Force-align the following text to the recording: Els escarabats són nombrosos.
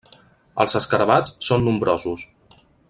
Els 0.63 0.75
escarabats 0.79 1.37
són 1.51 1.69
nombrosos. 1.71 2.29